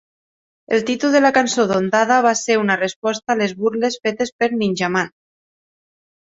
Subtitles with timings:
[0.77, 4.35] El títol de la cançó "Don Dada" va ser una resposta a les burles fetes
[4.41, 5.17] per Ninjaman.